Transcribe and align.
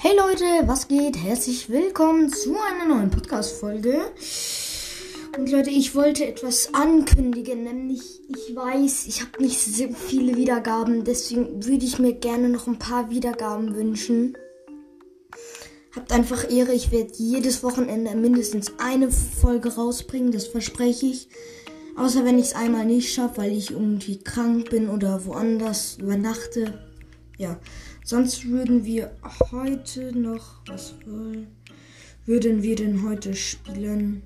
Hey 0.00 0.16
Leute, 0.16 0.44
was 0.68 0.86
geht? 0.86 1.16
Herzlich 1.16 1.70
willkommen 1.70 2.32
zu 2.32 2.54
einer 2.56 2.84
neuen 2.86 3.10
Podcast-Folge. 3.10 3.98
Und 5.36 5.50
Leute, 5.50 5.70
ich 5.70 5.96
wollte 5.96 6.24
etwas 6.24 6.72
ankündigen, 6.72 7.64
nämlich 7.64 8.20
ich 8.28 8.54
weiß, 8.54 9.08
ich 9.08 9.22
habe 9.22 9.42
nicht 9.42 9.60
so 9.60 9.88
viele 9.92 10.36
Wiedergaben, 10.36 11.02
deswegen 11.02 11.64
würde 11.66 11.84
ich 11.84 11.98
mir 11.98 12.12
gerne 12.12 12.48
noch 12.48 12.68
ein 12.68 12.78
paar 12.78 13.10
Wiedergaben 13.10 13.74
wünschen. 13.74 14.38
Habt 15.96 16.12
einfach 16.12 16.48
Ehre, 16.48 16.74
ich 16.74 16.92
werde 16.92 17.14
jedes 17.16 17.64
Wochenende 17.64 18.14
mindestens 18.14 18.74
eine 18.78 19.10
Folge 19.10 19.74
rausbringen, 19.74 20.30
das 20.30 20.46
verspreche 20.46 21.06
ich. 21.06 21.28
Außer 21.96 22.24
wenn 22.24 22.38
ich 22.38 22.46
es 22.46 22.54
einmal 22.54 22.86
nicht 22.86 23.12
schaffe, 23.12 23.38
weil 23.38 23.50
ich 23.52 23.72
irgendwie 23.72 24.20
krank 24.20 24.70
bin 24.70 24.90
oder 24.90 25.26
woanders 25.26 25.98
übernachte. 25.98 26.84
Ja, 27.36 27.58
sonst 28.08 28.48
würden 28.48 28.86
wir 28.86 29.12
heute 29.52 30.18
noch, 30.18 30.62
was 30.66 30.94
würden 32.24 32.62
wir 32.62 32.74
denn 32.74 33.06
heute 33.06 33.34
spielen? 33.34 34.22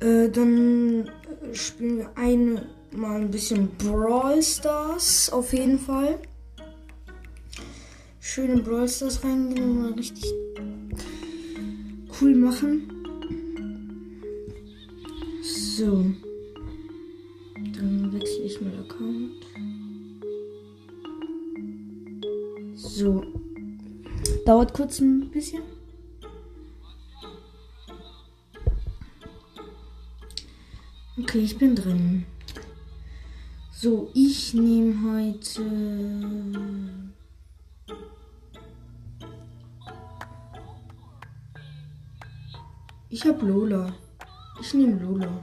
Äh, 0.00 0.28
dann 0.28 1.08
spielen 1.52 1.98
wir 1.98 2.10
eine 2.16 2.66
mal 2.90 3.20
ein 3.20 3.30
bisschen 3.30 3.68
Brawl 3.78 4.42
Stars 4.42 5.30
auf 5.30 5.52
jeden 5.52 5.78
Fall. 5.78 6.18
Schöne 8.18 8.60
Brawl 8.60 8.88
Stars 8.88 9.22
reingehen 9.22 9.70
und 9.70 9.82
mal 9.82 9.92
richtig 9.92 10.24
cool 12.20 12.34
machen. 12.34 12.92
So. 15.42 16.06
So. 22.98 23.22
Dauert 24.44 24.74
kurz 24.74 24.98
ein 24.98 25.30
bisschen. 25.30 25.62
Okay, 31.16 31.38
ich 31.38 31.56
bin 31.56 31.76
drin. 31.76 32.26
So, 33.70 34.10
ich 34.14 34.52
nehme 34.52 34.96
heute. 35.12 35.62
Ich 43.10 43.24
habe 43.24 43.46
Lola. 43.46 43.94
Ich 44.60 44.74
nehme 44.74 45.00
Lola. 45.00 45.40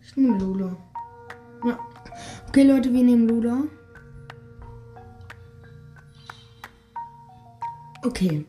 Ich 0.00 0.16
nehme 0.16 0.38
Lola. 0.38 0.76
Ja. 1.64 1.76
Okay, 2.46 2.62
Leute, 2.62 2.92
wir 2.92 3.02
nehmen 3.02 3.28
Lola. 3.28 3.64
Okay. 8.06 8.46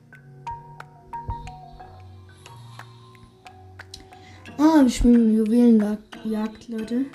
Ah, 4.59 4.83
wir 4.83 4.89
spielen 4.89 5.35
Juwelenjagd, 5.35 6.67
Leute. 6.69 7.05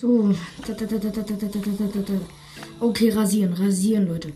So. 0.00 0.34
Okay, 2.80 3.10
rasieren, 3.10 3.52
rasieren, 3.52 4.06
Leute. 4.08 4.32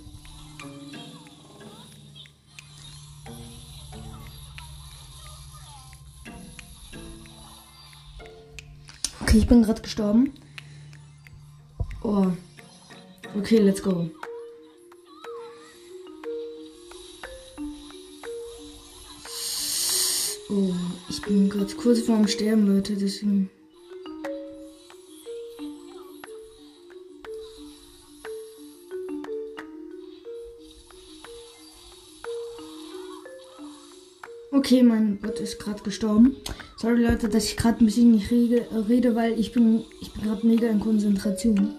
Okay, 9.23 9.39
ich 9.39 9.47
bin 9.47 9.63
gerade 9.63 9.81
gestorben. 9.81 10.35
Oh. 12.03 12.33
Okay, 13.35 13.59
let's 13.59 13.83
go. 13.83 14.11
Oh, 20.51 20.75
ich 21.09 21.23
bin 21.23 21.49
gerade 21.49 21.75
kurz 21.75 22.01
vorm 22.01 22.29
Sterben, 22.29 22.67
Leute, 22.67 22.95
deswegen. 22.95 23.51
Okay, 34.51 34.83
mein 34.83 35.17
Bot 35.17 35.41
ist 35.41 35.59
gerade 35.59 35.83
gestorben. 35.83 36.37
Sorry 36.77 37.03
Leute, 37.03 37.31
dass 37.31 37.47
ich 37.47 37.57
gerade 37.57 37.83
ein 37.83 37.87
bisschen 37.87 38.13
nicht 38.13 38.31
rede, 38.31 38.67
rede, 38.89 39.15
weil 39.15 39.41
ich 39.41 39.53
bin, 39.53 39.85
ich 40.03 40.13
bin 40.13 40.25
gerade 40.25 40.47
mega 40.47 40.69
in 40.69 40.81
Konzentration. 40.81 41.75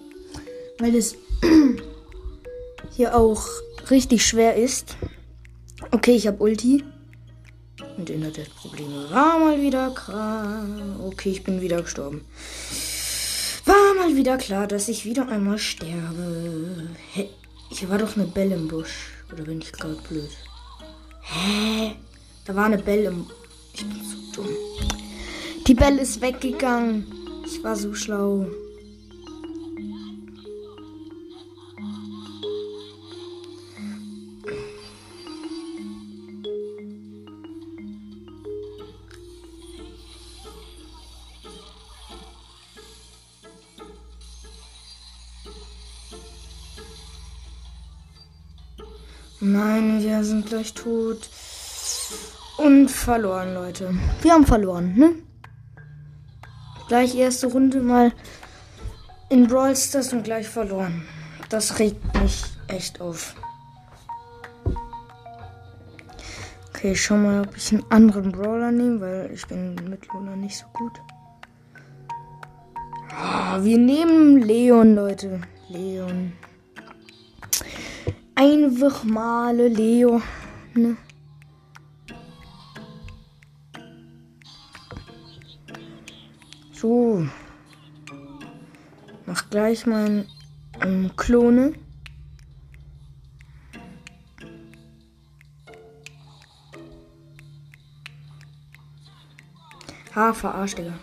Weil 0.79 0.95
es 0.95 1.15
hier 2.95 3.15
auch 3.15 3.47
richtig 3.89 4.25
schwer 4.25 4.55
ist. 4.55 4.95
Okay, 5.91 6.15
ich 6.15 6.27
habe 6.27 6.41
Ulti. 6.41 6.83
Und 7.97 8.09
Internetprobleme 8.09 9.11
war 9.11 9.39
mal 9.39 9.61
wieder 9.61 9.91
klar. 9.91 10.65
Okay, 11.03 11.29
ich 11.29 11.43
bin 11.43 11.61
wieder 11.61 11.81
gestorben. 11.81 12.25
War 13.65 13.93
mal 13.95 14.15
wieder 14.15 14.37
klar, 14.37 14.67
dass 14.67 14.89
ich 14.89 15.05
wieder 15.05 15.27
einmal 15.29 15.57
sterbe. 15.57 16.89
Hä? 17.13 17.29
Hier 17.69 17.89
war 17.89 17.97
doch 17.97 18.15
eine 18.15 18.25
Belle 18.25 18.55
im 18.55 18.67
Busch. 18.67 19.11
Oder 19.31 19.43
bin 19.43 19.61
ich 19.61 19.71
gerade 19.71 19.95
blöd? 20.07 20.29
Hä? 21.21 21.95
Da 22.45 22.55
war 22.55 22.65
eine 22.65 22.77
Belle 22.77 23.09
im. 23.09 23.27
Ich 23.73 23.85
bin 23.85 24.01
so 24.03 24.41
dumm. 24.41 24.49
Die 25.65 25.73
Belle 25.73 26.01
ist 26.01 26.21
weggegangen. 26.21 27.05
Ich 27.45 27.63
war 27.63 27.75
so 27.75 27.93
schlau. 27.93 28.47
Nein, 49.45 50.01
wir 50.01 50.23
sind 50.23 50.45
gleich 50.45 50.73
tot. 50.73 51.29
Und 52.57 52.87
verloren, 52.87 53.53
Leute. 53.53 53.93
Wir 54.21 54.31
haben 54.31 54.45
verloren, 54.45 54.95
ne? 54.95 55.15
Gleich 56.87 57.13
erste 57.13 57.47
Runde 57.47 57.81
mal 57.81 58.13
in 59.27 59.47
Brawl 59.47 59.75
Stars 59.75 60.13
und 60.13 60.23
gleich 60.23 60.47
verloren. 60.47 61.05
Das 61.49 61.77
regt 61.79 62.21
mich 62.21 62.41
echt 62.67 63.01
auf. 63.01 63.35
Okay, 66.69 66.93
ich 66.93 67.03
schau 67.03 67.17
mal, 67.17 67.41
ob 67.41 67.57
ich 67.57 67.73
einen 67.73 67.83
anderen 67.89 68.31
Brawler 68.31 68.71
nehme, 68.71 69.01
weil 69.01 69.31
ich 69.33 69.45
bin 69.45 69.75
mit 69.89 70.07
Luna 70.13 70.37
nicht 70.37 70.57
so 70.57 70.67
gut. 70.71 71.01
Oh, 73.11 73.61
wir 73.61 73.77
nehmen 73.77 74.37
Leon, 74.37 74.95
Leute. 74.95 75.41
Leon. 75.67 76.31
Einfach 78.35 79.03
mal 79.03 79.55
Leo. 79.55 80.21
Ne? 80.73 80.97
So. 86.71 87.25
Mach 89.25 89.49
gleich 89.49 89.85
mein 89.85 90.27
ähm, 90.81 91.11
Klone. 91.15 91.73
Ha, 100.15 100.33
verarscht, 100.33 100.77
Digga. 100.77 100.93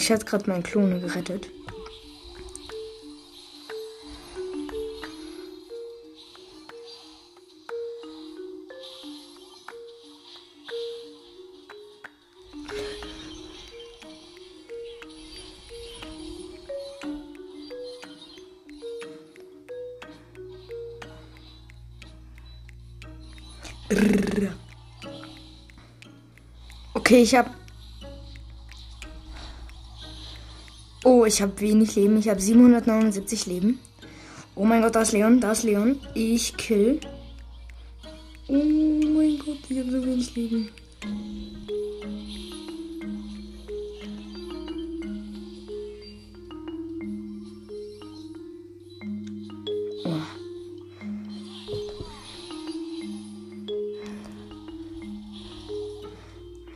Ich 0.00 0.10
hat 0.10 0.24
gerade 0.24 0.48
meinen 0.48 0.62
Klone 0.62 0.98
gerettet. 0.98 1.50
Okay, 26.94 27.22
ich 27.22 27.34
habe. 27.34 27.59
Ich 31.26 31.42
habe 31.42 31.60
wenig 31.60 31.96
Leben. 31.96 32.18
Ich 32.18 32.28
habe 32.28 32.40
779 32.40 33.46
Leben. 33.46 33.78
Oh 34.54 34.64
mein 34.64 34.82
Gott, 34.82 34.94
da 34.94 35.02
ist 35.02 35.12
Leon, 35.12 35.40
da 35.40 35.52
ist 35.52 35.62
Leon. 35.62 35.98
Ich 36.14 36.56
kill. 36.56 37.00
Oh 38.48 38.54
mein 38.54 39.38
Gott, 39.38 39.58
ich 39.68 39.78
habe 39.78 39.90
so 39.90 40.04
wenig 40.04 40.34
Leben. 40.34 40.68
Oh. 50.04 50.10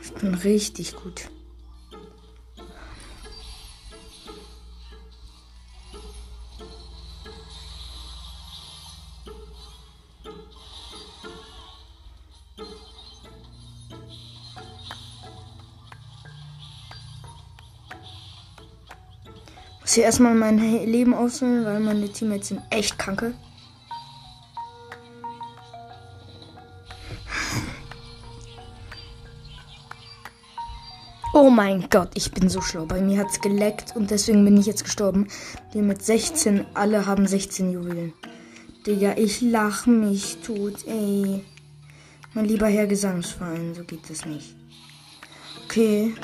Ich 0.03 0.13
bin 0.15 0.35
richtig 0.35 0.95
gut. 0.97 1.34
Muss 19.95 19.99
hier 19.99 20.07
erstmal 20.07 20.35
mein 20.35 20.59
Leben 20.59 21.15
auswählen, 21.15 21.65
weil 21.65 21.79
meine 21.79 22.09
Teammates 22.09 22.49
sind 22.49 22.61
echt 22.71 22.99
kranke. 22.99 23.33
Oh 31.33 31.49
mein 31.49 31.89
Gott, 31.91 32.11
ich 32.15 32.33
bin 32.33 32.49
so 32.49 32.61
schlau. 32.61 32.87
Bei 32.87 33.01
mir 33.01 33.21
hat's 33.21 33.41
geleckt 33.41 33.95
und 33.95 34.11
deswegen 34.11 34.45
bin 34.45 34.57
ich 34.57 34.67
jetzt 34.67 34.83
gestorben. 34.83 35.29
Die 35.75 35.81
mit 35.81 36.03
16, 36.03 36.67
alle 36.75 37.07
haben 37.07 37.29
16 37.29 37.71
Juwelen. 37.71 38.15
Digga, 38.85 39.15
ich 39.17 39.43
lach 39.43 39.87
mich 39.87 40.39
tot, 40.39 40.85
ey. 40.89 41.45
Mein 42.33 42.47
lieber 42.47 42.67
Herr 42.67 42.89
Gesangsverein, 42.89 43.77
so 43.77 43.85
geht 43.85 44.11
das 44.11 44.27
nicht. 44.27 44.57
Okay. 45.67 46.17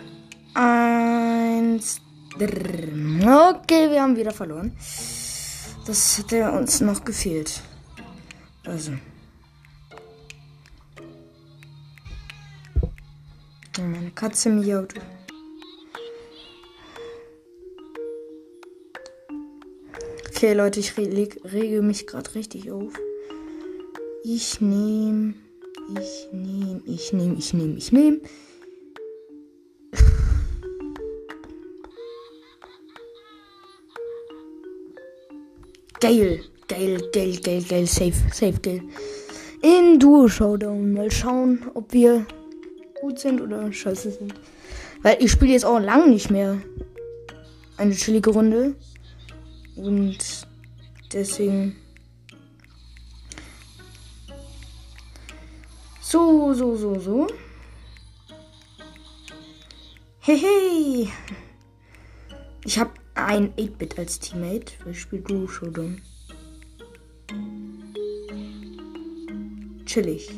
Eins. 0.54 2.00
Okay, 2.36 3.90
wir 3.90 4.02
haben 4.02 4.16
wieder 4.16 4.30
verloren. 4.30 4.72
Das 5.86 6.18
hätte 6.18 6.50
uns 6.52 6.80
noch 6.80 7.04
gefehlt. 7.04 7.62
Also. 8.64 8.92
Meine 13.78 14.10
Katze 14.10 14.50
miaut. 14.50 14.94
Okay, 20.28 20.52
Leute, 20.54 20.80
ich 20.80 20.96
reg, 20.96 21.40
rege 21.44 21.82
mich 21.82 22.06
gerade 22.06 22.34
richtig 22.34 22.70
auf. 22.70 22.92
Ich 24.24 24.60
nehme, 24.60 25.34
ich 25.98 26.28
nehme, 26.32 26.82
ich 26.86 27.12
nehme, 27.12 27.34
ich 27.36 27.52
nehme, 27.52 27.76
ich 27.76 27.92
nehme. 27.92 28.20
Geil, 36.00 36.40
geil, 36.66 36.98
geil, 37.12 37.38
geil, 37.42 37.62
geil, 37.68 37.86
safe, 37.86 38.14
safe, 38.32 38.58
geil. 38.62 38.80
In 39.60 39.98
Duo 39.98 40.28
Showdown. 40.28 40.94
Mal 40.94 41.10
schauen, 41.10 41.70
ob 41.74 41.92
wir 41.92 42.24
gut 43.02 43.18
sind 43.18 43.38
oder 43.42 43.70
scheiße 43.70 44.10
sind. 44.12 44.32
Weil 45.02 45.22
ich 45.22 45.30
spiele 45.30 45.52
jetzt 45.52 45.66
auch 45.66 45.78
lang 45.78 46.08
nicht 46.08 46.30
mehr 46.30 46.56
eine 47.76 47.94
chillige 47.94 48.30
Runde. 48.30 48.76
Und 49.76 50.16
deswegen. 51.12 51.76
So, 56.00 56.54
so, 56.54 56.76
so, 56.76 56.98
so. 56.98 57.26
Habe 60.22 61.08
ein 63.24 63.52
8-Bit 63.54 63.98
als 63.98 64.18
Teammate. 64.18 64.72
Ich 64.90 65.00
spiele 65.00 65.22
Duo 65.22 65.46
Showdown. 65.46 66.00
Chillig. 69.86 70.30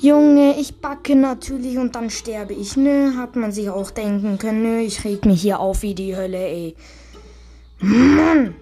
Junge, 0.00 0.58
ich 0.58 0.76
backe 0.76 1.16
natürlich 1.16 1.76
und 1.76 1.96
dann 1.96 2.08
sterbe 2.08 2.54
ich. 2.54 2.76
Nö, 2.76 3.16
hat 3.16 3.34
man 3.34 3.50
sich 3.50 3.68
auch 3.68 3.90
denken 3.90 4.38
können. 4.38 4.62
Nö, 4.62 4.78
ich 4.78 5.04
reg 5.04 5.24
mich 5.24 5.42
hier 5.42 5.58
auf 5.58 5.82
wie 5.82 5.94
die 5.94 6.14
Hölle, 6.14 6.38
ey. 6.38 6.76
Mann! 7.80 8.54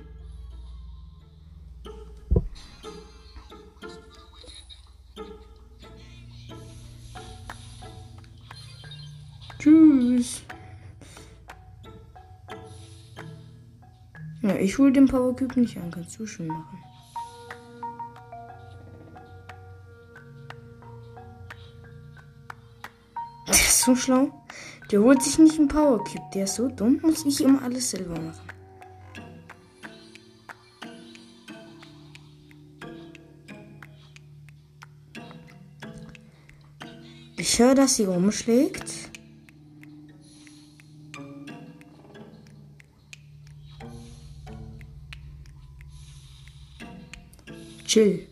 Ich 14.60 14.78
hol 14.78 14.92
den 14.92 15.06
Power 15.06 15.34
Cube 15.36 15.60
nicht 15.60 15.76
an. 15.76 15.90
Kannst 15.90 16.18
du 16.18 16.26
schon 16.26 16.46
machen. 16.48 16.78
Der 23.46 23.54
ist 23.54 23.82
so 23.82 23.94
schlau. 23.94 24.44
Der 24.90 25.00
holt 25.00 25.22
sich 25.22 25.38
nicht 25.38 25.58
einen 25.58 25.68
Power 25.68 26.02
Cube. 26.02 26.30
Der 26.34 26.44
ist 26.44 26.54
so 26.54 26.68
dumm, 26.68 27.00
muss 27.02 27.24
ich 27.24 27.40
immer 27.40 27.62
alles 27.62 27.90
selber 27.90 28.20
machen. 28.20 28.40
Ich 37.38 37.58
höre, 37.58 37.74
dass 37.74 37.96
sie 37.96 38.04
rumschlägt. 38.04 38.95
Chill. 47.96 48.28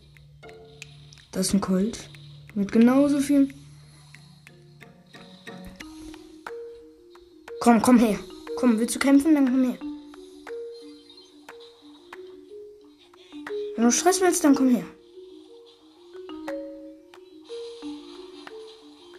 Das 1.31 1.47
ist 1.47 1.55
ein 1.55 1.59
Colt. 1.59 2.07
Mit 2.53 2.71
genauso 2.71 3.17
viel. 3.17 3.49
Komm, 7.61 7.81
komm 7.81 7.97
her. 7.97 8.19
Komm, 8.57 8.77
willst 8.77 8.93
du 8.93 8.99
kämpfen? 8.99 9.33
Dann 9.33 9.45
komm 9.45 9.63
her. 9.71 9.79
Wenn 13.75 13.85
du 13.85 13.91
Stress 13.91 14.21
willst, 14.21 14.43
dann 14.43 14.53
komm 14.53 14.69
her. 14.69 14.85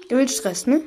Du 0.09 0.17
willst 0.17 0.39
Stress, 0.39 0.69
ne? 0.69 0.81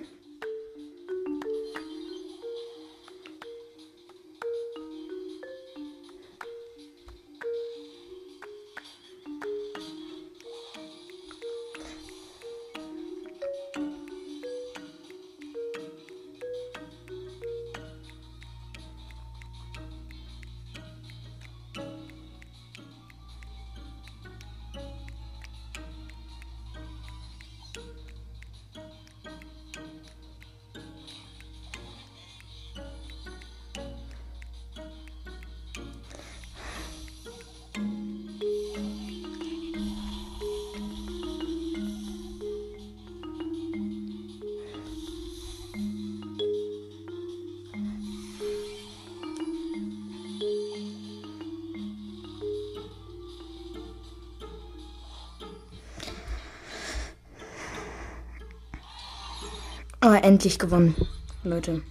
Oh, 60.09 60.13
endlich 60.13 60.57
gewonnen. 60.57 60.95
Leute. 61.43 61.83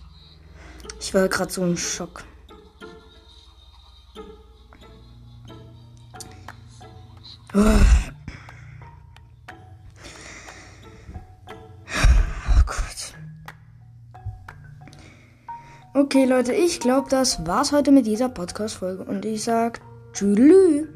Ich 0.98 1.14
war 1.14 1.28
gerade 1.28 1.52
so 1.52 1.62
im 1.62 1.76
Schock. 1.76 2.24
Oh, 7.54 7.60
oh 7.60 7.80
Gott. 12.66 13.14
Okay, 15.94 16.24
Leute, 16.24 16.52
ich 16.54 16.80
glaube, 16.80 17.08
das 17.08 17.46
war's 17.46 17.70
heute 17.70 17.92
mit 17.92 18.06
dieser 18.06 18.28
Podcast-Folge. 18.28 19.04
Und 19.04 19.24
ich 19.26 19.44
sag 19.44 19.80
Tschüss. 20.12 20.88